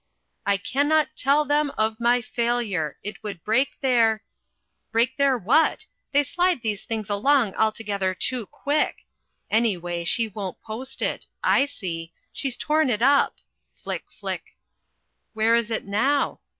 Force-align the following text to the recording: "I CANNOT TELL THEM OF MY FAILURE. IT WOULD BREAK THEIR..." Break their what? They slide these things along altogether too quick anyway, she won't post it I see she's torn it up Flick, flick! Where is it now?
"I 0.47 0.57
CANNOT 0.57 1.09
TELL 1.15 1.45
THEM 1.45 1.71
OF 1.77 1.99
MY 1.99 2.21
FAILURE. 2.21 2.97
IT 3.03 3.21
WOULD 3.21 3.43
BREAK 3.43 3.77
THEIR..." 3.81 4.23
Break 4.91 5.15
their 5.15 5.37
what? 5.37 5.85
They 6.11 6.23
slide 6.23 6.63
these 6.63 6.85
things 6.85 7.07
along 7.07 7.53
altogether 7.53 8.15
too 8.15 8.47
quick 8.47 9.05
anyway, 9.51 10.03
she 10.03 10.27
won't 10.27 10.59
post 10.63 11.03
it 11.03 11.27
I 11.43 11.67
see 11.67 12.13
she's 12.33 12.57
torn 12.57 12.89
it 12.89 13.03
up 13.03 13.35
Flick, 13.75 14.05
flick! 14.11 14.57
Where 15.35 15.53
is 15.53 15.69
it 15.69 15.85
now? 15.85 16.39